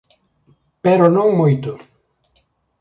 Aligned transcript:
Pero 0.83 1.05
non 1.15 1.27
moito. 1.39 1.71